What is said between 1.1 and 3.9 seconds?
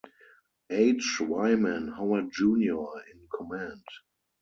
Wyman Howard Junior in command.